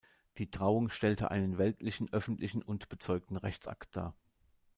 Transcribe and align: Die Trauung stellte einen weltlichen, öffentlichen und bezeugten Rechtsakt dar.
Die 0.39 0.49
Trauung 0.49 0.89
stellte 0.89 1.29
einen 1.29 1.59
weltlichen, 1.59 2.11
öffentlichen 2.11 2.63
und 2.63 2.89
bezeugten 2.89 3.37
Rechtsakt 3.37 3.95
dar. 3.95 4.15